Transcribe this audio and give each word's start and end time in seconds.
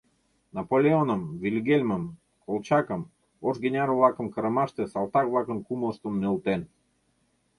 —Наполеоным, 0.55 1.21
Вильгельмым, 1.41 2.03
Колчакым, 2.43 3.01
ош 3.47 3.55
генерал-влакым 3.65 4.27
кырымаште 4.33 4.83
салтак-влакын 4.91 5.59
кумылыштым 5.65 6.13
нӧлтен. 6.21 6.61